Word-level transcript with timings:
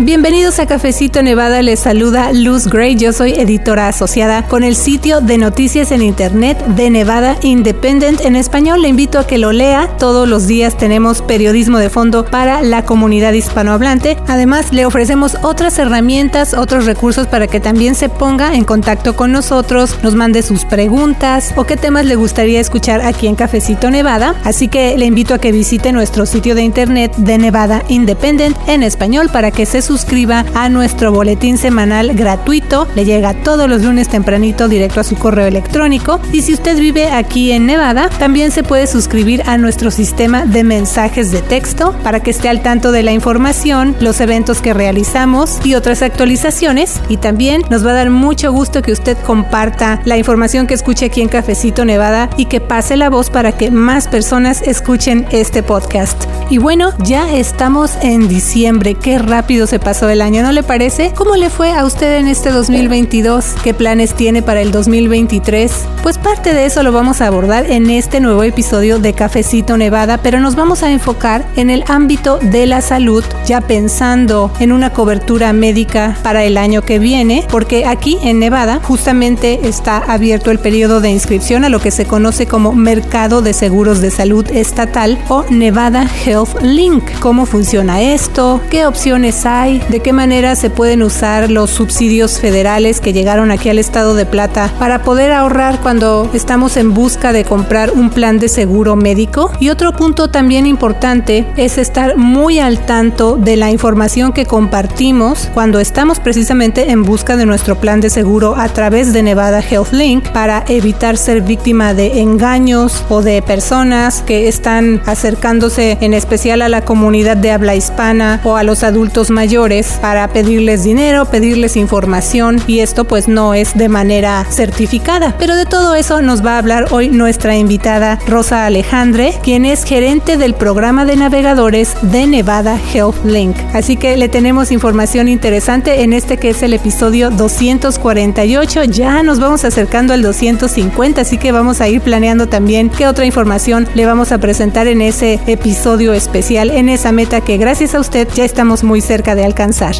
Bienvenidos 0.00 0.58
a 0.58 0.66
Cafecito 0.66 1.22
Nevada, 1.22 1.62
les 1.62 1.78
saluda 1.78 2.32
Luz 2.32 2.66
Gray, 2.66 2.96
yo 2.96 3.12
soy 3.12 3.34
editora 3.34 3.86
asociada 3.86 4.42
con 4.48 4.64
el 4.64 4.74
sitio 4.74 5.20
de 5.20 5.38
noticias 5.38 5.92
en 5.92 6.02
internet 6.02 6.58
de 6.66 6.90
Nevada 6.90 7.36
Independent 7.42 8.20
en 8.22 8.34
español. 8.34 8.82
Le 8.82 8.88
invito 8.88 9.20
a 9.20 9.26
que 9.26 9.38
lo 9.38 9.52
lea, 9.52 9.88
todos 9.96 10.28
los 10.28 10.48
días 10.48 10.76
tenemos 10.76 11.22
periodismo 11.22 11.78
de 11.78 11.90
fondo 11.90 12.24
para 12.24 12.60
la 12.60 12.84
comunidad 12.84 13.34
hispanohablante. 13.34 14.18
Además, 14.26 14.72
le 14.72 14.84
ofrecemos 14.84 15.36
otras 15.42 15.78
herramientas, 15.78 16.54
otros 16.54 16.86
recursos 16.86 17.28
para 17.28 17.46
que 17.46 17.60
también 17.60 17.94
se 17.94 18.08
ponga 18.08 18.56
en 18.56 18.64
contacto 18.64 19.14
con 19.14 19.30
nosotros, 19.30 19.96
nos 20.02 20.16
mande 20.16 20.42
sus 20.42 20.64
preguntas 20.64 21.54
o 21.56 21.64
qué 21.64 21.76
temas 21.76 22.04
le 22.04 22.16
gustaría 22.16 22.60
escuchar 22.60 23.00
aquí 23.00 23.28
en 23.28 23.36
Cafecito 23.36 23.90
Nevada. 23.90 24.34
Así 24.42 24.66
que 24.66 24.98
le 24.98 25.06
invito 25.06 25.34
a 25.34 25.38
que 25.38 25.52
visite 25.52 25.92
nuestro 25.92 26.26
sitio 26.26 26.56
de 26.56 26.62
internet 26.62 27.14
de 27.16 27.38
Nevada 27.38 27.84
Independent 27.88 28.56
en 28.66 28.82
español 28.82 29.30
para 29.32 29.52
que 29.52 29.66
se 29.66 29.83
suscriba 29.84 30.44
a 30.54 30.68
nuestro 30.68 31.12
boletín 31.12 31.58
semanal 31.58 32.14
gratuito. 32.14 32.88
Le 32.94 33.04
llega 33.04 33.34
todos 33.34 33.68
los 33.68 33.82
lunes 33.82 34.08
tempranito 34.08 34.68
directo 34.68 35.00
a 35.00 35.04
su 35.04 35.16
correo 35.16 35.46
electrónico. 35.46 36.20
Y 36.32 36.42
si 36.42 36.54
usted 36.54 36.78
vive 36.78 37.10
aquí 37.10 37.52
en 37.52 37.66
Nevada, 37.66 38.08
también 38.18 38.50
se 38.50 38.62
puede 38.62 38.86
suscribir 38.86 39.42
a 39.46 39.58
nuestro 39.58 39.90
sistema 39.90 40.46
de 40.46 40.64
mensajes 40.64 41.30
de 41.30 41.42
texto 41.42 41.94
para 42.02 42.20
que 42.20 42.30
esté 42.30 42.48
al 42.48 42.62
tanto 42.62 42.90
de 42.90 43.02
la 43.02 43.12
información, 43.12 43.94
los 44.00 44.20
eventos 44.20 44.60
que 44.60 44.74
realizamos 44.74 45.60
y 45.64 45.74
otras 45.74 46.02
actualizaciones. 46.02 47.00
Y 47.08 47.18
también 47.18 47.62
nos 47.70 47.86
va 47.86 47.90
a 47.90 47.94
dar 47.94 48.10
mucho 48.10 48.52
gusto 48.52 48.82
que 48.82 48.92
usted 48.92 49.16
comparta 49.18 50.00
la 50.04 50.16
información 50.16 50.66
que 50.66 50.74
escuche 50.74 51.06
aquí 51.06 51.20
en 51.20 51.28
Cafecito 51.28 51.84
Nevada 51.84 52.30
y 52.36 52.46
que 52.46 52.60
pase 52.60 52.96
la 52.96 53.10
voz 53.10 53.30
para 53.30 53.52
que 53.52 53.70
más 53.70 54.08
personas 54.08 54.62
escuchen 54.62 55.26
este 55.30 55.62
podcast. 55.62 56.24
Y 56.50 56.58
bueno, 56.58 56.92
ya 57.00 57.32
estamos 57.32 57.92
en 58.02 58.28
diciembre. 58.28 58.94
Qué 58.94 59.18
rápido 59.18 59.66
se 59.66 59.73
pasó 59.78 60.08
el 60.08 60.22
año, 60.22 60.42
¿no 60.42 60.52
le 60.52 60.62
parece? 60.62 61.12
¿Cómo 61.14 61.36
le 61.36 61.50
fue 61.50 61.72
a 61.72 61.84
usted 61.84 62.18
en 62.18 62.28
este 62.28 62.50
2022? 62.50 63.54
¿Qué 63.62 63.74
planes 63.74 64.14
tiene 64.14 64.42
para 64.42 64.60
el 64.60 64.70
2023? 64.70 65.72
Pues 66.02 66.18
parte 66.18 66.54
de 66.54 66.66
eso 66.66 66.82
lo 66.82 66.92
vamos 66.92 67.20
a 67.20 67.26
abordar 67.26 67.70
en 67.70 67.90
este 67.90 68.20
nuevo 68.20 68.42
episodio 68.42 68.98
de 68.98 69.12
Cafecito 69.12 69.76
Nevada, 69.76 70.18
pero 70.18 70.40
nos 70.40 70.54
vamos 70.54 70.82
a 70.82 70.90
enfocar 70.90 71.44
en 71.56 71.70
el 71.70 71.84
ámbito 71.88 72.38
de 72.38 72.66
la 72.66 72.80
salud, 72.80 73.24
ya 73.46 73.60
pensando 73.60 74.50
en 74.60 74.72
una 74.72 74.92
cobertura 74.92 75.52
médica 75.52 76.16
para 76.22 76.44
el 76.44 76.56
año 76.56 76.82
que 76.82 76.98
viene, 76.98 77.46
porque 77.50 77.86
aquí 77.86 78.18
en 78.22 78.38
Nevada 78.38 78.80
justamente 78.82 79.66
está 79.68 79.98
abierto 79.98 80.50
el 80.50 80.58
periodo 80.58 81.00
de 81.00 81.10
inscripción 81.10 81.64
a 81.64 81.68
lo 81.68 81.80
que 81.80 81.90
se 81.90 82.06
conoce 82.06 82.46
como 82.46 82.72
Mercado 82.72 83.42
de 83.42 83.52
Seguros 83.52 84.00
de 84.00 84.10
Salud 84.10 84.46
Estatal 84.50 85.18
o 85.28 85.44
Nevada 85.50 86.08
Health 86.24 86.60
Link. 86.62 87.04
¿Cómo 87.20 87.46
funciona 87.46 88.02
esto? 88.02 88.60
¿Qué 88.70 88.86
opciones 88.86 89.46
hay? 89.46 89.63
¿De 89.64 90.00
qué 90.00 90.12
manera 90.12 90.56
se 90.56 90.68
pueden 90.68 91.02
usar 91.02 91.50
los 91.50 91.70
subsidios 91.70 92.38
federales 92.38 93.00
que 93.00 93.14
llegaron 93.14 93.50
aquí 93.50 93.70
al 93.70 93.78
estado 93.78 94.14
de 94.14 94.26
Plata 94.26 94.70
para 94.78 95.02
poder 95.02 95.32
ahorrar 95.32 95.80
cuando 95.80 96.30
estamos 96.34 96.76
en 96.76 96.92
busca 96.92 97.32
de 97.32 97.46
comprar 97.46 97.90
un 97.92 98.10
plan 98.10 98.38
de 98.38 98.50
seguro 98.50 98.94
médico? 98.94 99.50
Y 99.60 99.70
otro 99.70 99.92
punto 99.92 100.28
también 100.28 100.66
importante 100.66 101.46
es 101.56 101.78
estar 101.78 102.18
muy 102.18 102.58
al 102.58 102.84
tanto 102.84 103.36
de 103.38 103.56
la 103.56 103.70
información 103.70 104.34
que 104.34 104.44
compartimos 104.44 105.48
cuando 105.54 105.80
estamos 105.80 106.20
precisamente 106.20 106.90
en 106.90 107.02
busca 107.02 107.38
de 107.38 107.46
nuestro 107.46 107.76
plan 107.76 108.02
de 108.02 108.10
seguro 108.10 108.56
a 108.58 108.68
través 108.68 109.14
de 109.14 109.22
Nevada 109.22 109.62
Health 109.62 109.92
Link 109.92 110.28
para 110.28 110.62
evitar 110.68 111.16
ser 111.16 111.40
víctima 111.40 111.94
de 111.94 112.20
engaños 112.20 113.02
o 113.08 113.22
de 113.22 113.40
personas 113.40 114.20
que 114.20 114.46
están 114.46 115.00
acercándose 115.06 115.96
en 116.02 116.12
especial 116.12 116.60
a 116.60 116.68
la 116.68 116.84
comunidad 116.84 117.38
de 117.38 117.50
habla 117.50 117.74
hispana 117.74 118.42
o 118.44 118.56
a 118.56 118.62
los 118.62 118.82
adultos 118.82 119.30
mayores 119.30 119.53
para 120.00 120.26
pedirles 120.32 120.82
dinero, 120.82 121.26
pedirles 121.26 121.76
información 121.76 122.60
y 122.66 122.80
esto 122.80 123.04
pues 123.04 123.28
no 123.28 123.54
es 123.54 123.78
de 123.78 123.88
manera 123.88 124.44
certificada. 124.50 125.36
Pero 125.38 125.54
de 125.54 125.64
todo 125.64 125.94
eso 125.94 126.22
nos 126.22 126.44
va 126.44 126.56
a 126.56 126.58
hablar 126.58 126.86
hoy 126.90 127.08
nuestra 127.08 127.54
invitada 127.56 128.18
Rosa 128.26 128.66
Alejandre, 128.66 129.32
quien 129.44 129.64
es 129.64 129.84
gerente 129.84 130.36
del 130.36 130.54
programa 130.54 131.04
de 131.04 131.14
navegadores 131.14 131.94
de 132.02 132.26
Nevada 132.26 132.80
Health 132.92 133.24
Link. 133.24 133.54
Así 133.72 133.96
que 133.96 134.16
le 134.16 134.28
tenemos 134.28 134.72
información 134.72 135.28
interesante 135.28 136.02
en 136.02 136.14
este 136.14 136.36
que 136.36 136.50
es 136.50 136.64
el 136.64 136.72
episodio 136.72 137.30
248. 137.30 138.84
Ya 138.84 139.22
nos 139.22 139.38
vamos 139.38 139.64
acercando 139.64 140.14
al 140.14 140.22
250, 140.22 141.20
así 141.20 141.38
que 141.38 141.52
vamos 141.52 141.80
a 141.80 141.88
ir 141.88 142.00
planeando 142.00 142.48
también 142.48 142.90
qué 142.90 143.06
otra 143.06 143.24
información 143.24 143.86
le 143.94 144.04
vamos 144.04 144.32
a 144.32 144.38
presentar 144.38 144.88
en 144.88 145.00
ese 145.00 145.38
episodio 145.46 146.12
especial, 146.12 146.70
en 146.70 146.88
esa 146.88 147.12
meta 147.12 147.40
que 147.40 147.56
gracias 147.56 147.94
a 147.94 148.00
usted 148.00 148.26
ya 148.34 148.44
estamos 148.44 148.82
muy 148.82 149.00
cerca 149.00 149.36
de 149.36 149.43
alcanzar. 149.44 149.94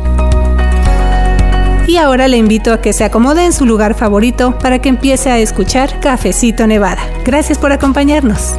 Y 1.86 1.96
ahora 1.98 2.28
le 2.28 2.36
invito 2.36 2.72
a 2.72 2.80
que 2.80 2.92
se 2.92 3.04
acomode 3.04 3.44
en 3.44 3.52
su 3.52 3.66
lugar 3.66 3.94
favorito 3.94 4.58
para 4.58 4.80
que 4.80 4.88
empiece 4.88 5.30
a 5.30 5.38
escuchar 5.38 6.00
Cafecito 6.00 6.66
Nevada. 6.66 7.02
Gracias 7.24 7.58
por 7.58 7.72
acompañarnos. 7.72 8.58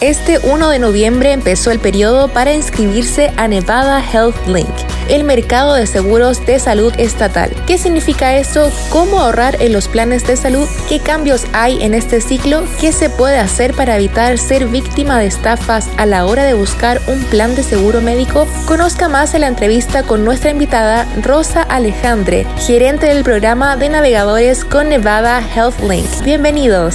Este 0.00 0.38
1 0.38 0.68
de 0.68 0.78
noviembre 0.78 1.32
empezó 1.32 1.72
el 1.72 1.80
periodo 1.80 2.28
para 2.28 2.54
inscribirse 2.54 3.32
a 3.36 3.48
Nevada 3.48 4.00
Health 4.00 4.46
Link, 4.46 4.68
el 5.08 5.24
mercado 5.24 5.74
de 5.74 5.88
seguros 5.88 6.46
de 6.46 6.60
salud 6.60 6.92
estatal. 6.98 7.50
¿Qué 7.66 7.78
significa 7.78 8.36
esto? 8.36 8.70
¿Cómo 8.90 9.18
ahorrar 9.18 9.60
en 9.60 9.72
los 9.72 9.88
planes 9.88 10.24
de 10.24 10.36
salud? 10.36 10.68
¿Qué 10.88 11.00
cambios 11.00 11.46
hay 11.52 11.82
en 11.82 11.94
este 11.94 12.20
ciclo? 12.20 12.62
¿Qué 12.80 12.92
se 12.92 13.10
puede 13.10 13.38
hacer 13.38 13.74
para 13.74 13.96
evitar 13.96 14.38
ser 14.38 14.68
víctima 14.68 15.18
de 15.18 15.26
estafas 15.26 15.88
a 15.96 16.06
la 16.06 16.26
hora 16.26 16.44
de 16.44 16.54
buscar 16.54 17.00
un 17.08 17.24
plan 17.24 17.56
de 17.56 17.64
seguro 17.64 18.00
médico? 18.00 18.46
Conozca 18.66 19.08
más 19.08 19.34
en 19.34 19.40
la 19.40 19.48
entrevista 19.48 20.04
con 20.04 20.24
nuestra 20.24 20.52
invitada 20.52 21.08
Rosa 21.24 21.62
Alejandre, 21.62 22.46
gerente 22.56 23.06
del 23.06 23.24
programa 23.24 23.76
de 23.76 23.88
navegadores 23.88 24.64
con 24.64 24.90
Nevada 24.90 25.42
Health 25.56 25.80
Link. 25.80 26.06
Bienvenidos. 26.22 26.94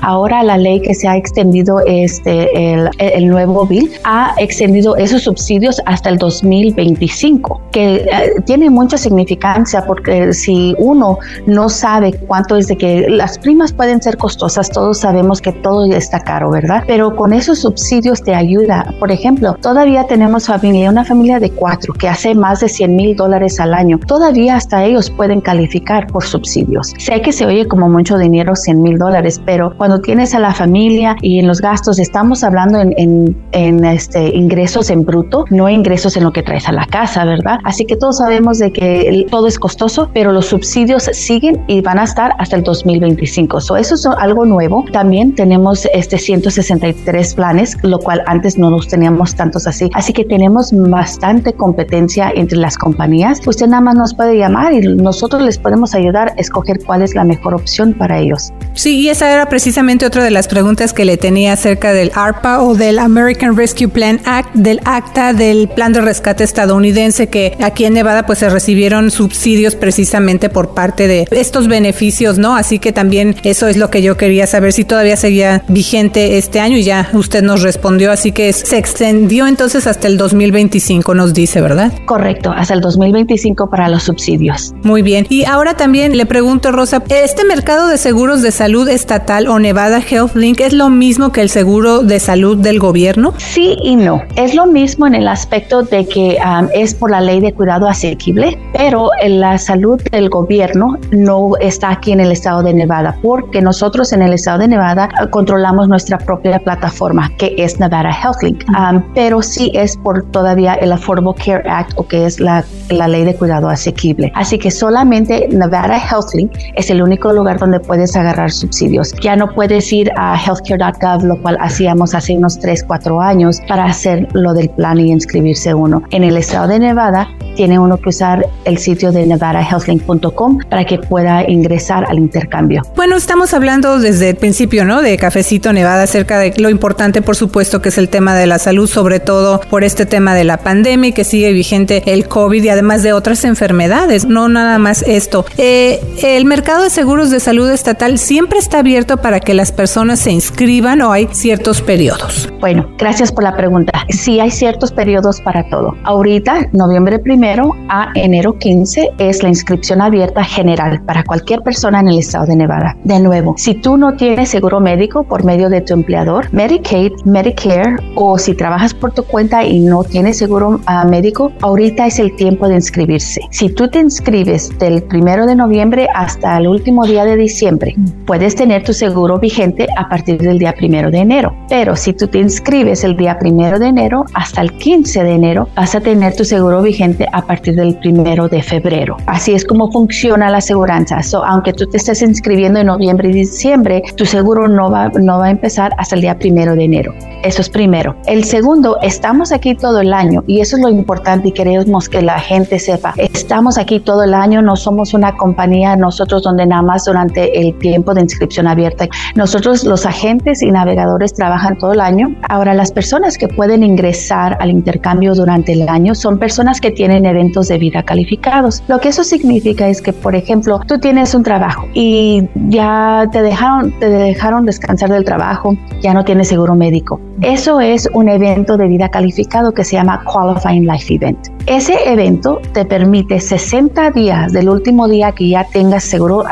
Ahora 0.00 0.42
la 0.42 0.56
ley 0.56 0.80
que 0.80 0.94
se 0.94 1.08
ha 1.08 1.16
extendido, 1.16 1.80
este, 1.86 2.72
el, 2.72 2.88
el 2.98 3.28
nuevo 3.28 3.66
bill, 3.66 3.90
ha 4.04 4.34
extendido 4.38 4.96
esos 4.96 5.22
subsidios 5.22 5.80
hasta 5.86 6.10
el 6.10 6.18
2025, 6.18 7.60
que 7.72 7.96
eh, 7.96 8.40
tiene 8.46 8.70
mucha 8.70 8.96
significancia 8.96 9.84
porque 9.86 10.32
si 10.32 10.74
uno 10.78 11.18
no 11.46 11.68
sabe 11.68 12.12
cuánto 12.26 12.56
es 12.56 12.68
de 12.68 12.76
que 12.76 13.06
las 13.08 13.38
primas 13.38 13.72
pueden 13.72 14.00
ser 14.02 14.16
costosas, 14.16 14.70
todos 14.70 14.98
sabemos 14.98 15.40
que 15.40 15.52
todo 15.52 15.84
está 15.92 16.20
caro, 16.20 16.50
¿verdad? 16.50 16.84
Pero 16.86 17.14
con 17.16 17.32
esos 17.32 17.60
subsidios 17.60 18.22
te 18.22 18.34
ayuda. 18.34 18.94
Por 18.98 19.10
ejemplo, 19.10 19.54
todavía 19.60 20.06
tenemos 20.06 20.46
familia, 20.46 20.90
una 20.90 21.04
familia 21.04 21.40
de 21.40 21.50
cuatro 21.50 21.94
que 21.94 22.08
hace 22.08 22.34
más 22.34 22.60
de 22.60 22.68
100 22.68 22.96
mil 22.96 23.16
dólares 23.16 23.58
al 23.60 23.74
año 23.74 23.77
todavía 24.06 24.56
hasta 24.56 24.84
ellos 24.84 25.10
pueden 25.10 25.40
calificar 25.40 26.06
por 26.06 26.24
subsidios. 26.24 26.94
Sé 26.98 27.20
que 27.20 27.32
se 27.32 27.46
oye 27.46 27.66
como 27.66 27.88
mucho 27.88 28.18
dinero, 28.18 28.54
100 28.54 28.82
mil 28.82 28.98
dólares, 28.98 29.40
pero 29.44 29.74
cuando 29.76 30.00
tienes 30.00 30.34
a 30.34 30.38
la 30.38 30.54
familia 30.54 31.16
y 31.22 31.38
en 31.38 31.46
los 31.46 31.60
gastos, 31.60 31.98
estamos 31.98 32.42
hablando 32.44 32.80
en, 32.80 33.36
en, 33.52 33.84
este, 33.84 34.34
ingresos 34.34 34.90
en 34.90 35.04
bruto, 35.04 35.44
no 35.50 35.68
ingresos 35.68 36.16
en 36.16 36.24
lo 36.24 36.32
que 36.32 36.42
traes 36.42 36.68
a 36.68 36.72
la 36.72 36.86
casa, 36.86 37.24
¿verdad? 37.24 37.58
Así 37.64 37.84
que 37.84 37.96
todos 37.96 38.18
sabemos 38.18 38.58
de 38.58 38.72
que 38.72 39.26
todo 39.30 39.46
es 39.46 39.58
costoso, 39.58 40.10
pero 40.12 40.32
los 40.32 40.46
subsidios 40.46 41.04
siguen 41.12 41.62
y 41.66 41.80
van 41.80 41.98
a 41.98 42.04
estar 42.04 42.32
hasta 42.38 42.56
el 42.56 42.62
2025. 42.62 43.60
So, 43.60 43.76
eso 43.76 43.94
es 43.94 44.06
algo 44.06 44.44
nuevo. 44.44 44.84
También 44.92 45.34
tenemos 45.34 45.86
este 45.92 46.18
163 46.18 47.34
planes, 47.34 47.76
lo 47.82 47.98
cual 47.98 48.22
antes 48.26 48.58
no 48.58 48.70
los 48.70 48.88
teníamos 48.88 49.34
tantos 49.34 49.66
así. 49.66 49.90
Así 49.94 50.12
que 50.12 50.24
tenemos 50.24 50.72
bastante 50.72 51.52
competencia 51.52 52.32
entre 52.34 52.58
las 52.58 52.76
compañías. 52.76 53.40
Usted 53.46 53.67
nada 53.68 53.80
más 53.80 53.94
nos 53.94 54.14
puede 54.14 54.36
llamar 54.36 54.72
y 54.72 54.80
nosotros 54.80 55.42
les 55.42 55.58
podemos 55.58 55.94
ayudar 55.94 56.28
a 56.30 56.40
escoger 56.40 56.78
cuál 56.84 57.02
es 57.02 57.14
la 57.14 57.24
mejor 57.24 57.54
opción 57.54 57.94
para 57.94 58.18
ellos. 58.18 58.52
Sí, 58.74 59.00
y 59.00 59.08
esa 59.08 59.32
era 59.32 59.48
precisamente 59.48 60.06
otra 60.06 60.22
de 60.24 60.30
las 60.30 60.48
preguntas 60.48 60.92
que 60.92 61.04
le 61.04 61.16
tenía 61.16 61.52
acerca 61.52 61.92
del 61.92 62.12
ARPA 62.14 62.62
o 62.62 62.74
del 62.74 62.98
American 62.98 63.56
Rescue 63.56 63.88
Plan 63.88 64.20
Act, 64.24 64.54
del 64.54 64.80
acta 64.84 65.32
del 65.32 65.68
plan 65.68 65.92
de 65.92 66.00
rescate 66.00 66.44
estadounidense 66.44 67.28
que 67.28 67.56
aquí 67.60 67.84
en 67.84 67.94
Nevada 67.94 68.26
pues 68.26 68.38
se 68.38 68.48
recibieron 68.48 69.10
subsidios 69.10 69.74
precisamente 69.74 70.48
por 70.48 70.74
parte 70.74 71.08
de 71.08 71.26
estos 71.30 71.68
beneficios, 71.68 72.38
¿no? 72.38 72.56
Así 72.56 72.78
que 72.78 72.92
también 72.92 73.36
eso 73.42 73.66
es 73.66 73.76
lo 73.76 73.90
que 73.90 74.02
yo 74.02 74.16
quería 74.16 74.46
saber 74.46 74.72
si 74.72 74.84
todavía 74.84 75.16
seguía 75.16 75.64
vigente 75.68 76.38
este 76.38 76.60
año 76.60 76.76
y 76.76 76.84
ya 76.84 77.10
usted 77.12 77.42
nos 77.42 77.62
respondió, 77.62 78.12
así 78.12 78.32
que 78.32 78.52
se 78.52 78.78
extendió 78.78 79.46
entonces 79.46 79.86
hasta 79.86 80.06
el 80.06 80.16
2025, 80.16 81.14
nos 81.14 81.34
dice, 81.34 81.60
¿verdad? 81.60 81.92
Correcto, 82.04 82.52
hasta 82.52 82.74
el 82.74 82.80
2025 82.80 83.57
para 83.66 83.88
los 83.88 84.04
subsidios. 84.04 84.74
Muy 84.82 85.02
bien. 85.02 85.26
Y 85.28 85.44
ahora 85.44 85.74
también 85.74 86.16
le 86.16 86.26
pregunto, 86.26 86.72
Rosa, 86.72 87.02
¿este 87.08 87.44
mercado 87.44 87.88
de 87.88 87.98
seguros 87.98 88.42
de 88.42 88.52
salud 88.52 88.88
estatal 88.88 89.48
o 89.48 89.58
Nevada 89.58 90.00
Health 90.00 90.36
Link 90.36 90.60
es 90.60 90.72
lo 90.72 90.88
mismo 90.88 91.32
que 91.32 91.42
el 91.42 91.50
seguro 91.50 92.02
de 92.02 92.20
salud 92.20 92.56
del 92.56 92.78
gobierno? 92.78 93.34
Sí 93.38 93.76
y 93.82 93.96
no. 93.96 94.22
Es 94.36 94.54
lo 94.54 94.66
mismo 94.66 95.06
en 95.06 95.14
el 95.14 95.28
aspecto 95.28 95.82
de 95.82 96.06
que 96.06 96.38
um, 96.44 96.68
es 96.72 96.94
por 96.94 97.10
la 97.10 97.20
ley 97.20 97.40
de 97.40 97.52
cuidado 97.52 97.88
asequible, 97.88 98.58
pero 98.72 99.10
en 99.20 99.40
la 99.40 99.58
salud 99.58 100.00
del 100.12 100.28
gobierno 100.28 100.98
no 101.10 101.52
está 101.60 101.90
aquí 101.90 102.12
en 102.12 102.20
el 102.20 102.32
estado 102.32 102.62
de 102.62 102.72
Nevada, 102.72 103.16
porque 103.22 103.60
nosotros 103.60 104.12
en 104.12 104.22
el 104.22 104.32
estado 104.32 104.58
de 104.60 104.68
Nevada 104.68 105.08
uh, 105.22 105.28
controlamos 105.30 105.88
nuestra 105.88 106.18
propia 106.18 106.58
plataforma, 106.58 107.30
que 107.38 107.54
es 107.58 107.78
Nevada 107.80 108.10
Health 108.10 108.42
Link, 108.42 108.64
um, 108.68 109.02
pero 109.14 109.42
sí 109.42 109.72
es 109.74 109.96
por 109.96 110.24
todavía 110.30 110.74
el 110.74 110.92
Affordable 110.92 111.34
Care 111.44 111.68
Act 111.68 111.92
o 111.96 112.06
que 112.06 112.26
es 112.26 112.38
la, 112.38 112.64
la 112.90 113.08
ley 113.08 113.24
de 113.24 113.34
cuidado 113.34 113.47
asequible. 113.52 114.32
Así 114.34 114.58
que 114.58 114.70
solamente 114.70 115.48
Nevada 115.50 115.98
Health 115.98 116.34
Link 116.34 116.52
es 116.74 116.90
el 116.90 117.02
único 117.02 117.32
lugar 117.32 117.58
donde 117.58 117.80
puedes 117.80 118.14
agarrar 118.16 118.50
subsidios. 118.50 119.12
Ya 119.20 119.36
no 119.36 119.52
puedes 119.54 119.92
ir 119.92 120.10
a 120.16 120.36
healthcare.gov, 120.36 121.24
lo 121.24 121.40
cual 121.42 121.58
hacíamos 121.60 122.14
hace 122.14 122.36
unos 122.36 122.58
3, 122.58 122.84
4 122.86 123.20
años 123.20 123.60
para 123.68 123.84
hacer 123.84 124.28
lo 124.32 124.54
del 124.54 124.68
plan 124.70 124.98
y 124.98 125.10
inscribirse 125.10 125.74
uno. 125.74 126.02
En 126.10 126.24
el 126.24 126.36
estado 126.36 126.68
de 126.68 126.78
Nevada 126.78 127.28
tiene 127.56 127.78
uno 127.78 127.96
que 127.98 128.10
usar 128.10 128.46
el 128.64 128.78
sitio 128.78 129.10
de 129.10 129.26
nevadahealthlink.com 129.26 130.58
para 130.70 130.84
que 130.84 130.98
pueda 130.98 131.48
ingresar 131.48 132.04
al 132.08 132.18
intercambio. 132.18 132.82
Bueno, 132.94 133.16
estamos 133.16 133.52
hablando 133.54 133.98
desde 133.98 134.30
el 134.30 134.36
principio, 134.36 134.84
¿no? 134.84 135.02
De 135.02 135.16
Cafecito 135.16 135.72
Nevada 135.72 136.04
acerca 136.04 136.38
de 136.38 136.54
lo 136.58 136.70
importante, 136.70 137.22
por 137.22 137.34
supuesto, 137.34 137.82
que 137.82 137.88
es 137.88 137.98
el 137.98 138.08
tema 138.08 138.36
de 138.36 138.46
la 138.46 138.58
salud, 138.58 138.88
sobre 138.88 139.18
todo 139.20 139.60
por 139.70 139.82
este 139.82 140.06
tema 140.06 140.34
de 140.34 140.44
la 140.44 140.58
pandemia 140.58 141.12
que 141.12 141.24
sigue 141.24 141.52
vigente 141.52 142.02
el 142.06 142.28
COVID 142.28 142.62
y 142.62 142.68
además 142.68 143.02
de 143.02 143.12
otras 143.12 143.37
enfermedades, 143.44 144.26
no 144.26 144.48
nada 144.48 144.78
más 144.78 145.02
esto. 145.02 145.44
Eh, 145.56 146.00
el 146.22 146.44
mercado 146.44 146.84
de 146.84 146.90
seguros 146.90 147.30
de 147.30 147.40
salud 147.40 147.70
estatal 147.70 148.18
siempre 148.18 148.58
está 148.58 148.80
abierto 148.80 149.18
para 149.18 149.40
que 149.40 149.54
las 149.54 149.72
personas 149.72 150.20
se 150.20 150.30
inscriban 150.30 151.00
o 151.02 151.12
hay 151.12 151.28
ciertos 151.32 151.82
periodos. 151.82 152.48
Bueno, 152.60 152.88
gracias 152.98 153.32
por 153.32 153.44
la 153.44 153.56
pregunta. 153.56 153.92
Sí 154.08 154.40
hay 154.40 154.50
ciertos 154.50 154.92
periodos 154.92 155.40
para 155.40 155.68
todo. 155.68 155.96
Ahorita, 156.04 156.68
noviembre 156.72 157.18
primero 157.18 157.74
a 157.88 158.10
enero 158.14 158.58
15 158.58 159.10
es 159.18 159.42
la 159.42 159.48
inscripción 159.48 160.00
abierta 160.00 160.44
general 160.44 161.02
para 161.04 161.24
cualquier 161.24 161.62
persona 161.62 162.00
en 162.00 162.08
el 162.08 162.18
estado 162.18 162.46
de 162.46 162.56
Nevada. 162.56 162.96
De 163.04 163.20
nuevo, 163.20 163.54
si 163.56 163.74
tú 163.74 163.96
no 163.96 164.14
tienes 164.16 164.48
seguro 164.48 164.80
médico 164.80 165.24
por 165.24 165.44
medio 165.44 165.68
de 165.68 165.80
tu 165.80 165.94
empleador, 165.94 166.52
Medicaid, 166.52 167.12
Medicare 167.24 167.96
o 168.14 168.38
si 168.38 168.54
trabajas 168.54 168.94
por 168.94 169.12
tu 169.12 169.22
cuenta 169.24 169.64
y 169.64 169.80
no 169.80 170.04
tienes 170.04 170.38
seguro 170.38 170.80
uh, 170.88 171.08
médico, 171.08 171.52
ahorita 171.60 172.06
es 172.06 172.18
el 172.18 172.34
tiempo 172.36 172.68
de 172.68 172.76
inscribirse. 172.76 173.27
Si 173.50 173.68
tú 173.68 173.88
te 173.88 173.98
inscribes 173.98 174.76
del 174.78 175.02
primero 175.02 175.46
de 175.46 175.54
noviembre 175.54 176.08
hasta 176.14 176.56
el 176.56 176.66
último 176.66 177.06
día 177.06 177.24
de 177.24 177.36
diciembre, 177.36 177.94
puedes 178.26 178.54
tener 178.54 178.84
tu 178.84 178.92
seguro 178.92 179.38
vigente 179.38 179.86
a 179.96 180.08
partir 180.08 180.38
del 180.40 180.58
día 180.58 180.72
primero 180.72 181.10
de 181.10 181.18
enero. 181.18 181.54
Pero 181.68 181.96
si 181.96 182.12
tú 182.12 182.26
te 182.26 182.38
inscribes 182.38 183.04
el 183.04 183.16
día 183.16 183.38
primero 183.38 183.78
de 183.78 183.88
enero 183.88 184.24
hasta 184.34 184.62
el 184.62 184.72
15 184.72 185.24
de 185.24 185.32
enero, 185.32 185.68
vas 185.74 185.94
a 185.94 186.00
tener 186.00 186.34
tu 186.36 186.44
seguro 186.44 186.82
vigente 186.82 187.26
a 187.32 187.42
partir 187.42 187.74
del 187.74 187.98
primero 187.98 188.48
de 188.48 188.62
febrero. 188.62 189.16
Así 189.26 189.52
es 189.52 189.64
como 189.64 189.90
funciona 189.92 190.50
la 190.50 190.58
aseguranza. 190.58 191.22
So, 191.22 191.44
aunque 191.44 191.72
tú 191.72 191.86
te 191.86 191.98
estés 191.98 192.22
inscribiendo 192.22 192.80
en 192.80 192.86
noviembre 192.86 193.28
y 193.30 193.32
diciembre, 193.32 194.02
tu 194.16 194.24
seguro 194.24 194.68
no 194.68 194.90
va, 194.90 195.08
no 195.08 195.38
va 195.38 195.46
a 195.46 195.50
empezar 195.50 195.92
hasta 195.98 196.14
el 196.14 196.22
día 196.22 196.38
primero 196.38 196.74
de 196.74 196.84
enero. 196.84 197.14
Eso 197.42 197.62
es 197.62 197.68
primero. 197.68 198.16
El 198.26 198.44
segundo, 198.44 198.98
estamos 199.02 199.52
aquí 199.52 199.74
todo 199.74 200.00
el 200.00 200.12
año 200.12 200.42
y 200.46 200.60
eso 200.60 200.76
es 200.76 200.82
lo 200.82 200.88
importante 200.88 201.48
y 201.48 201.52
queremos 201.52 202.08
que 202.08 202.22
la 202.22 202.38
gente 202.40 202.78
sepa. 202.78 203.14
Estamos 203.18 203.78
aquí 203.78 203.98
todo 203.98 204.22
el 204.22 204.32
año, 204.32 204.62
no 204.62 204.76
somos 204.76 205.12
una 205.12 205.36
compañía 205.36 205.96
nosotros 205.96 206.44
donde 206.44 206.64
nada 206.66 206.82
más 206.82 207.04
durante 207.04 207.60
el 207.60 207.76
tiempo 207.78 208.14
de 208.14 208.20
inscripción 208.20 208.68
abierta. 208.68 209.08
Nosotros 209.34 209.82
los 209.82 210.06
agentes 210.06 210.62
y 210.62 210.70
navegadores 210.70 211.34
trabajan 211.34 211.76
todo 211.78 211.94
el 211.94 212.00
año. 212.00 212.34
Ahora 212.48 212.74
las 212.74 212.92
personas 212.92 213.36
que 213.36 213.48
pueden 213.48 213.82
ingresar 213.82 214.56
al 214.60 214.70
intercambio 214.70 215.34
durante 215.34 215.72
el 215.72 215.88
año 215.88 216.14
son 216.14 216.38
personas 216.38 216.80
que 216.80 216.92
tienen 216.92 217.26
eventos 217.26 217.66
de 217.66 217.78
vida 217.78 218.04
calificados. 218.04 218.84
Lo 218.86 219.00
que 219.00 219.08
eso 219.08 219.24
significa 219.24 219.88
es 219.88 220.00
que, 220.00 220.12
por 220.12 220.36
ejemplo, 220.36 220.80
tú 220.86 220.98
tienes 220.98 221.34
un 221.34 221.42
trabajo 221.42 221.88
y 221.94 222.48
ya 222.68 223.28
te 223.32 223.42
dejaron, 223.42 223.98
te 223.98 224.08
dejaron 224.08 224.64
descansar 224.64 225.10
del 225.10 225.24
trabajo, 225.24 225.76
ya 226.00 226.14
no 226.14 226.24
tienes 226.24 226.48
seguro 226.48 226.76
médico. 226.76 227.20
Eso 227.42 227.80
es 227.80 228.08
un 228.14 228.28
evento 228.28 228.76
de 228.76 228.88
vida 228.88 229.08
calificado 229.08 229.72
que 229.72 229.84
se 229.84 229.96
llama 229.96 230.24
Qualifying 230.24 230.86
Life 230.86 231.14
Event. 231.14 231.38
Ese 231.66 232.10
evento 232.10 232.60
te 232.72 232.86
permite 232.86 233.38
60 233.38 234.12
días 234.12 234.54
del 234.54 234.70
último 234.70 235.06
día 235.06 235.32
que 235.32 235.50
ya 235.50 235.64
tengas 235.64 236.02
seguro 236.02 236.44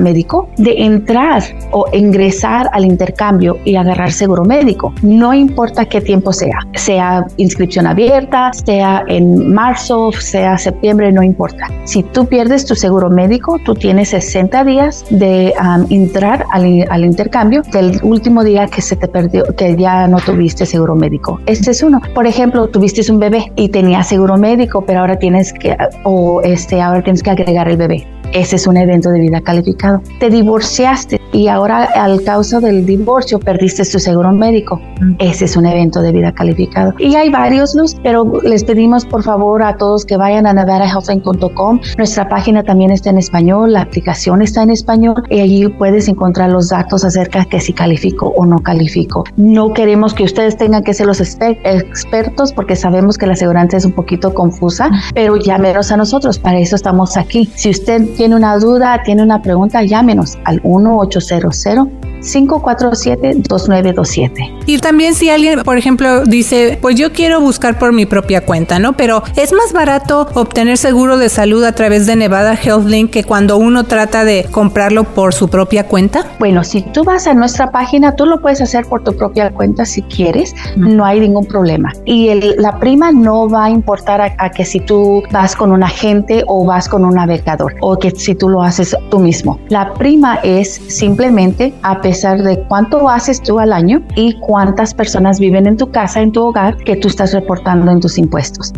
médico 0.00 0.48
de 0.58 0.84
entrar 0.84 1.42
o 1.72 1.86
ingresar 1.92 2.70
al 2.72 2.84
intercambio 2.84 3.58
y 3.64 3.74
agarrar 3.74 4.12
seguro 4.12 4.44
médico. 4.44 4.94
No 5.02 5.34
importa 5.34 5.86
qué 5.86 6.00
tiempo 6.00 6.32
sea, 6.32 6.60
sea 6.74 7.26
inscripción 7.36 7.88
abierta, 7.88 8.52
sea 8.52 9.02
en 9.08 9.52
marzo, 9.52 10.12
sea 10.12 10.56
septiembre, 10.56 11.10
no 11.10 11.24
importa. 11.24 11.66
Si 11.84 12.04
tú 12.04 12.26
pierdes 12.26 12.64
tu 12.64 12.76
seguro 12.76 13.10
médico, 13.10 13.58
tú 13.64 13.74
tienes 13.74 14.10
60 14.10 14.64
días 14.64 15.04
de 15.10 15.52
entrar 15.90 16.46
al, 16.52 17.04
intercambio 17.04 17.62
del 17.72 17.98
último 18.04 18.44
día 18.44 18.68
que 18.68 18.82
se 18.82 18.94
te 18.94 19.08
perdió, 19.08 19.44
que 19.56 19.74
ya 19.76 20.06
no 20.06 20.18
tuviste 20.30 20.66
seguro 20.66 20.94
médico. 20.94 21.40
Este 21.46 21.72
es 21.72 21.82
uno. 21.82 22.00
Por 22.14 22.26
ejemplo, 22.26 22.68
tuviste 22.68 23.00
un 23.10 23.18
bebé 23.18 23.52
y 23.56 23.68
tenías 23.68 24.08
seguro 24.08 24.36
médico, 24.36 24.84
pero 24.86 25.00
ahora 25.00 25.18
tienes 25.18 25.52
que, 25.52 25.76
o 26.04 26.40
este, 26.42 26.80
ahora 26.80 27.02
tienes 27.02 27.22
que 27.22 27.30
agregar 27.30 27.68
el 27.68 27.76
bebé. 27.76 28.06
Ese 28.32 28.56
es 28.56 28.66
un 28.66 28.76
evento 28.76 29.10
de 29.10 29.20
vida 29.20 29.40
calificado. 29.40 30.02
Te 30.18 30.30
divorciaste 30.30 31.20
y 31.32 31.48
ahora 31.48 31.84
al 31.94 32.22
causa 32.22 32.60
del 32.60 32.86
divorcio 32.86 33.38
perdiste 33.38 33.84
tu 33.84 33.98
seguro 33.98 34.32
médico. 34.32 34.80
Ese 35.18 35.46
es 35.46 35.56
un 35.56 35.66
evento 35.66 36.00
de 36.02 36.12
vida 36.12 36.32
calificado. 36.32 36.92
Y 36.98 37.14
hay 37.14 37.30
varios, 37.30 37.74
Luz, 37.74 37.96
pero 38.02 38.40
les 38.42 38.64
pedimos 38.64 39.04
por 39.04 39.22
favor 39.22 39.62
a 39.62 39.76
todos 39.76 40.04
que 40.04 40.16
vayan 40.16 40.46
a 40.46 40.52
nevadahealthline.com. 40.52 41.80
Nuestra 41.98 42.28
página 42.28 42.62
también 42.62 42.90
está 42.90 43.10
en 43.10 43.18
español, 43.18 43.72
la 43.72 43.82
aplicación 43.82 44.42
está 44.42 44.62
en 44.62 44.70
español 44.70 45.22
y 45.28 45.40
allí 45.40 45.68
puedes 45.68 46.08
encontrar 46.08 46.50
los 46.50 46.68
datos 46.68 47.04
acerca 47.04 47.46
de 47.50 47.60
si 47.60 47.72
califico 47.72 48.32
o 48.36 48.46
no 48.46 48.58
califico. 48.60 49.24
No 49.36 49.72
queremos 49.72 50.14
que 50.14 50.24
ustedes 50.24 50.56
tengan 50.56 50.82
que 50.82 50.94
ser 50.94 51.06
los 51.06 51.20
expertos 51.20 52.52
porque 52.52 52.76
sabemos 52.76 53.18
que 53.18 53.26
la 53.26 53.32
aseguranza 53.32 53.76
es 53.76 53.84
un 53.84 53.92
poquito 53.92 54.34
confusa, 54.34 54.90
pero 55.14 55.36
llámenos 55.36 55.90
a 55.92 55.96
nosotros, 55.96 56.38
para 56.38 56.58
eso 56.58 56.76
estamos 56.76 57.16
aquí. 57.16 57.50
Si 57.54 57.70
usted 57.70 58.02
tiene 58.20 58.36
una 58.36 58.58
duda, 58.58 59.02
tiene 59.02 59.22
una 59.22 59.40
pregunta, 59.40 59.82
llámenos 59.82 60.36
al 60.44 60.60
1800 60.62 61.88
547-2927. 62.20 64.64
Y 64.66 64.78
también 64.78 65.14
si 65.14 65.30
alguien, 65.30 65.62
por 65.62 65.76
ejemplo, 65.76 66.24
dice, 66.24 66.78
pues 66.80 66.96
yo 66.96 67.12
quiero 67.12 67.40
buscar 67.40 67.78
por 67.78 67.92
mi 67.92 68.06
propia 68.06 68.44
cuenta, 68.44 68.78
¿no? 68.78 68.94
Pero 68.94 69.22
es 69.36 69.52
más 69.52 69.72
barato 69.72 70.28
obtener 70.34 70.78
seguro 70.78 71.18
de 71.18 71.28
salud 71.28 71.64
a 71.64 71.72
través 71.72 72.06
de 72.06 72.16
Nevada 72.16 72.54
Health 72.54 72.86
Link 72.86 73.10
que 73.10 73.24
cuando 73.24 73.56
uno 73.56 73.84
trata 73.84 74.24
de 74.24 74.46
comprarlo 74.50 75.04
por 75.04 75.34
su 75.34 75.48
propia 75.48 75.86
cuenta. 75.86 76.24
Bueno, 76.38 76.64
si 76.64 76.82
tú 76.82 77.04
vas 77.04 77.26
a 77.26 77.34
nuestra 77.34 77.70
página, 77.70 78.16
tú 78.16 78.26
lo 78.26 78.40
puedes 78.40 78.60
hacer 78.60 78.86
por 78.86 79.02
tu 79.02 79.16
propia 79.16 79.50
cuenta 79.50 79.84
si 79.84 80.02
quieres, 80.02 80.54
no 80.76 81.04
hay 81.04 81.20
ningún 81.20 81.46
problema. 81.46 81.92
Y 82.04 82.32
la 82.56 82.78
prima 82.78 83.12
no 83.12 83.48
va 83.48 83.66
a 83.66 83.70
importar 83.70 84.20
a, 84.20 84.50
que 84.50 84.64
si 84.64 84.80
tú 84.80 85.22
vas 85.30 85.56
con 85.56 85.72
un 85.72 85.82
agente 85.82 86.44
o 86.46 86.64
vas 86.64 86.88
con 86.88 87.04
un 87.04 87.14
navegador 87.14 87.74
o 87.80 87.98
que 87.98 88.10
si 88.10 88.34
tú 88.34 88.48
lo 88.48 88.62
haces 88.62 88.96
tú 89.10 89.18
mismo. 89.18 89.58
La 89.68 89.92
prima 89.94 90.40
es 90.42 90.80
simplemente 90.88 91.72
a 91.82 92.00
pesar 92.10 92.42
de 92.42 92.60
cuánto 92.66 93.08
haces 93.08 93.40
tú 93.40 93.60
al 93.60 93.72
año 93.72 94.02
y 94.16 94.32
cuántas 94.40 94.92
personas 94.92 95.38
viven 95.38 95.68
en 95.68 95.76
tu 95.76 95.92
casa, 95.92 96.20
en 96.20 96.32
tu 96.32 96.42
hogar, 96.42 96.76
que 96.78 96.96
tú 96.96 97.06
estás 97.06 97.32
reportando 97.32 97.88
en 97.92 98.00
tus 98.00 98.18
impuestos. 98.18 98.72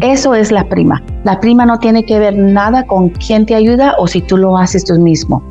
Eso 0.00 0.34
es 0.34 0.50
la 0.50 0.66
prima. 0.70 1.02
La 1.24 1.38
prima 1.38 1.66
no 1.66 1.78
tiene 1.78 2.06
que 2.06 2.18
ver 2.18 2.34
nada 2.34 2.86
con 2.86 3.10
quién 3.10 3.44
te 3.44 3.54
ayuda 3.54 3.94
o 3.98 4.06
si 4.06 4.22
tú 4.22 4.38
lo 4.38 4.56
haces 4.56 4.86
tú 4.86 4.98
mismo. 4.98 5.42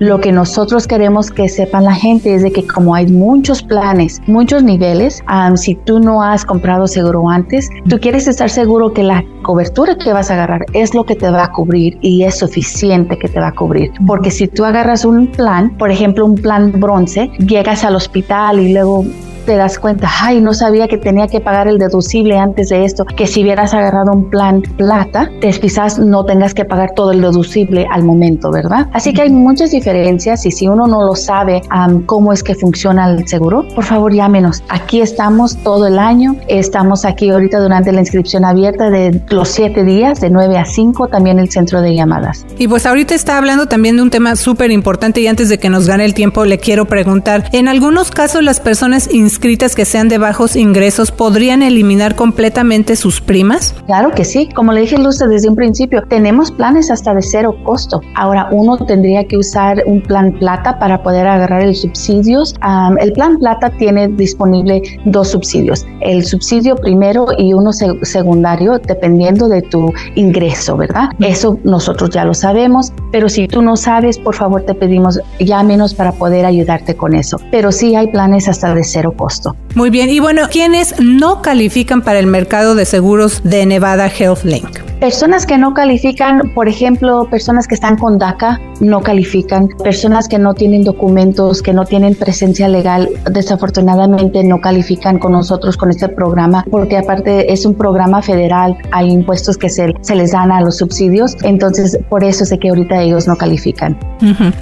Lo 0.00 0.20
que 0.20 0.32
nosotros 0.32 0.86
queremos 0.86 1.30
que 1.30 1.50
sepan 1.50 1.84
la 1.84 1.94
gente 1.94 2.34
es 2.34 2.42
de 2.42 2.50
que 2.50 2.66
como 2.66 2.94
hay 2.94 3.06
muchos 3.08 3.62
planes, 3.62 4.22
muchos 4.26 4.62
niveles, 4.62 5.22
si 5.56 5.74
tú 5.74 6.00
no 6.00 6.22
has 6.22 6.46
comprado 6.46 6.86
seguro 6.86 7.28
antes, 7.28 7.68
tú 7.90 7.98
quieres 8.00 8.26
estar 8.26 8.48
seguro 8.48 8.94
que 8.94 9.02
la 9.02 9.22
cobertura 9.46 9.96
que 9.96 10.12
vas 10.12 10.28
a 10.32 10.34
agarrar 10.34 10.66
es 10.72 10.92
lo 10.92 11.04
que 11.04 11.14
te 11.14 11.30
va 11.30 11.44
a 11.44 11.52
cubrir 11.52 11.96
y 12.00 12.24
es 12.24 12.36
suficiente 12.36 13.16
que 13.16 13.28
te 13.28 13.38
va 13.38 13.48
a 13.48 13.52
cubrir. 13.52 13.92
Porque 14.04 14.32
si 14.32 14.48
tú 14.48 14.64
agarras 14.64 15.04
un 15.04 15.28
plan, 15.28 15.70
por 15.78 15.92
ejemplo, 15.92 16.26
un 16.26 16.34
plan 16.34 16.72
bronce, 16.72 17.30
llegas 17.38 17.84
al 17.84 17.94
hospital 17.94 18.58
y 18.58 18.72
luego 18.72 19.04
te 19.46 19.56
das 19.56 19.78
cuenta, 19.78 20.10
ay, 20.20 20.40
no 20.40 20.52
sabía 20.52 20.88
que 20.88 20.98
tenía 20.98 21.28
que 21.28 21.40
pagar 21.40 21.68
el 21.68 21.78
deducible 21.78 22.36
antes 22.36 22.68
de 22.68 22.84
esto, 22.84 23.04
que 23.04 23.26
si 23.26 23.42
hubieras 23.42 23.72
agarrado 23.72 24.12
un 24.12 24.28
plan 24.28 24.60
plata, 24.60 25.30
te 25.40 25.50
quizás 25.50 25.98
no 25.98 26.24
tengas 26.24 26.52
que 26.52 26.64
pagar 26.64 26.90
todo 26.94 27.12
el 27.12 27.20
deducible 27.20 27.86
al 27.90 28.02
momento, 28.02 28.50
¿verdad? 28.50 28.88
Así 28.92 29.12
que 29.12 29.22
hay 29.22 29.30
muchas 29.30 29.70
diferencias 29.70 30.44
y 30.44 30.50
si 30.50 30.68
uno 30.68 30.86
no 30.86 31.06
lo 31.06 31.14
sabe 31.14 31.62
cómo 32.06 32.32
es 32.32 32.42
que 32.42 32.54
funciona 32.54 33.08
el 33.08 33.26
seguro, 33.28 33.66
por 33.74 33.84
favor 33.84 34.12
llámenos. 34.12 34.62
Aquí 34.68 35.00
estamos 35.00 35.56
todo 35.58 35.86
el 35.86 35.98
año, 35.98 36.36
estamos 36.48 37.04
aquí 37.04 37.30
ahorita 37.30 37.60
durante 37.60 37.92
la 37.92 38.00
inscripción 38.00 38.44
abierta 38.44 38.90
de 38.90 39.22
los 39.30 39.48
siete 39.48 39.84
días, 39.84 40.20
de 40.20 40.30
9 40.30 40.58
a 40.58 40.64
5, 40.64 41.08
también 41.08 41.38
el 41.38 41.50
centro 41.50 41.80
de 41.80 41.94
llamadas. 41.94 42.44
Y 42.58 42.66
pues 42.66 42.84
ahorita 42.84 43.14
está 43.14 43.38
hablando 43.38 43.66
también 43.66 43.96
de 43.96 44.02
un 44.02 44.10
tema 44.10 44.34
súper 44.34 44.72
importante 44.72 45.20
y 45.20 45.28
antes 45.28 45.48
de 45.48 45.58
que 45.58 45.70
nos 45.70 45.86
gane 45.86 46.04
el 46.04 46.14
tiempo 46.14 46.44
le 46.44 46.58
quiero 46.58 46.86
preguntar, 46.86 47.48
en 47.52 47.68
algunos 47.68 48.10
casos 48.10 48.42
las 48.42 48.58
personas 48.58 49.08
inscritas 49.36 49.74
que 49.74 49.84
sean 49.84 50.08
de 50.08 50.16
bajos 50.16 50.56
ingresos 50.56 51.10
podrían 51.12 51.62
eliminar 51.62 52.14
completamente 52.14 52.96
sus 52.96 53.20
primas? 53.20 53.74
Claro 53.84 54.10
que 54.12 54.24
sí. 54.24 54.48
Como 54.54 54.72
le 54.72 54.80
dije 54.80 54.96
Luz 54.96 55.18
desde 55.18 55.46
un 55.50 55.54
principio, 55.54 56.02
tenemos 56.08 56.50
planes 56.50 56.90
hasta 56.90 57.12
de 57.12 57.20
cero 57.20 57.54
costo. 57.62 58.00
Ahora 58.14 58.48
uno 58.50 58.78
tendría 58.78 59.28
que 59.28 59.36
usar 59.36 59.82
un 59.84 60.00
plan 60.00 60.32
plata 60.32 60.78
para 60.78 61.02
poder 61.02 61.26
agarrar 61.26 61.60
el 61.60 61.74
subsidios. 61.74 62.54
el 62.98 63.12
plan 63.12 63.36
plata 63.38 63.68
tiene 63.78 64.08
disponible 64.08 64.80
dos 65.04 65.28
subsidios. 65.32 65.84
El 66.00 66.24
subsidio 66.24 66.74
primero 66.74 67.26
y 67.36 67.52
uno 67.52 67.72
secundario 67.74 68.78
dependiendo 68.78 69.48
de 69.48 69.60
tu 69.60 69.92
ingreso, 70.14 70.78
¿verdad? 70.78 71.10
Eso 71.18 71.58
nosotros 71.62 72.08
ya 72.08 72.24
lo 72.24 72.32
sabemos, 72.32 72.90
pero 73.12 73.28
si 73.28 73.48
tú 73.48 73.60
no 73.60 73.76
sabes, 73.76 74.18
por 74.18 74.34
favor 74.34 74.62
te 74.62 74.72
pedimos 74.72 75.20
llámenos 75.38 75.92
para 75.92 76.12
poder 76.12 76.46
ayudarte 76.46 76.96
con 76.96 77.14
eso. 77.14 77.38
Pero 77.50 77.70
sí 77.70 77.94
hay 77.96 78.06
planes 78.06 78.48
hasta 78.48 78.74
de 78.74 78.82
cero 78.82 79.12
costo 79.14 79.25
agosto. 79.26 79.56
Muy 79.76 79.90
bien, 79.90 80.08
y 80.08 80.20
bueno, 80.20 80.48
¿quiénes 80.50 80.98
no 81.00 81.42
califican 81.42 82.00
para 82.00 82.18
el 82.18 82.26
mercado 82.26 82.74
de 82.74 82.86
seguros 82.86 83.42
de 83.44 83.66
Nevada 83.66 84.08
HealthLink? 84.08 84.86
Personas 85.00 85.44
que 85.44 85.58
no 85.58 85.74
califican, 85.74 86.50
por 86.54 86.66
ejemplo, 86.66 87.28
personas 87.30 87.68
que 87.68 87.74
están 87.74 87.98
con 87.98 88.18
DACA 88.18 88.58
no 88.80 89.02
califican, 89.02 89.68
personas 89.84 90.26
que 90.28 90.38
no 90.38 90.54
tienen 90.54 90.84
documentos, 90.84 91.60
que 91.60 91.74
no 91.74 91.84
tienen 91.84 92.14
presencia 92.14 92.66
legal, 92.68 93.10
desafortunadamente 93.30 94.42
no 94.42 94.62
califican 94.62 95.18
con 95.18 95.32
nosotros 95.32 95.76
con 95.76 95.90
este 95.90 96.08
programa, 96.08 96.64
porque 96.70 96.96
aparte 96.96 97.52
es 97.52 97.66
un 97.66 97.74
programa 97.74 98.22
federal, 98.22 98.78
hay 98.92 99.10
impuestos 99.10 99.58
que 99.58 99.68
se, 99.68 99.92
se 100.00 100.14
les 100.14 100.32
dan 100.32 100.50
a 100.50 100.62
los 100.62 100.78
subsidios, 100.78 101.36
entonces 101.42 101.98
por 102.08 102.24
eso 102.24 102.46
sé 102.46 102.58
que 102.58 102.70
ahorita 102.70 103.02
ellos 103.02 103.26
no 103.26 103.36
califican. 103.36 103.98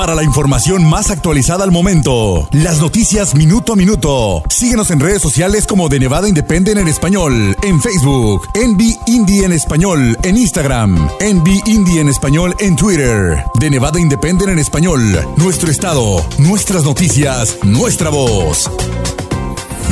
Para 0.03 0.15
la 0.15 0.23
información 0.23 0.83
más 0.83 1.11
actualizada 1.11 1.63
al 1.63 1.71
momento, 1.71 2.49
las 2.51 2.81
noticias 2.81 3.35
minuto 3.35 3.71
a 3.71 3.77
minuto, 3.77 4.43
síguenos 4.49 4.91
en 4.91 4.99
redes 4.99 5.21
sociales 5.21 5.65
como 5.65 5.87
de 5.87 5.97
Nevada 5.97 6.27
Independent 6.27 6.77
en 6.77 6.89
español, 6.89 7.55
en 7.63 7.81
Facebook, 7.81 8.49
Envy 8.53 8.97
Indie 9.07 9.45
en 9.45 9.53
español, 9.53 10.17
en 10.23 10.35
Instagram, 10.35 11.07
Envy 11.21 11.61
Indie 11.67 12.01
en 12.01 12.09
español 12.09 12.53
en 12.59 12.75
Twitter, 12.75 13.45
de 13.57 13.69
Nevada 13.69 13.97
Independent 13.97 14.51
en 14.51 14.59
español, 14.59 15.01
nuestro 15.37 15.71
estado, 15.71 16.25
nuestras 16.37 16.83
noticias, 16.83 17.59
nuestra 17.63 18.09
voz. 18.09 18.69